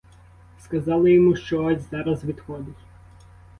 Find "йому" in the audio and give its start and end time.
1.13-1.35